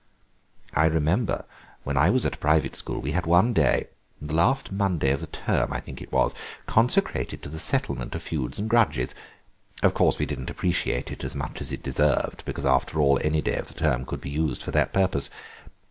I 0.73 0.85
remember 0.87 1.45
when 1.83 1.95
I 1.95 2.09
was 2.09 2.25
at 2.25 2.33
a 2.33 2.37
private 2.39 2.75
school 2.75 2.99
we 2.99 3.11
had 3.11 3.27
one 3.27 3.53
day, 3.53 3.85
the 4.19 4.33
last 4.33 4.71
Monday 4.71 5.11
of 5.11 5.21
the 5.21 5.27
term 5.27 5.71
I 5.71 5.79
think 5.79 6.01
it 6.01 6.11
was, 6.11 6.33
consecrated 6.65 7.43
to 7.43 7.49
the 7.49 7.59
settlement 7.59 8.15
of 8.15 8.23
feuds 8.23 8.57
and 8.57 8.67
grudges; 8.67 9.13
of 9.83 9.93
course 9.93 10.17
we 10.17 10.25
did 10.25 10.39
not 10.39 10.49
appreciate 10.49 11.11
it 11.11 11.23
as 11.23 11.35
much 11.35 11.61
as 11.61 11.71
it 11.71 11.83
deserved, 11.83 12.41
because, 12.45 12.65
after 12.65 12.99
all, 12.99 13.19
any 13.23 13.43
day 13.43 13.57
of 13.57 13.67
the 13.67 13.75
term 13.75 14.05
could 14.07 14.21
be 14.21 14.31
used 14.31 14.63
for 14.63 14.71
that 14.71 14.91
purpose. 14.91 15.29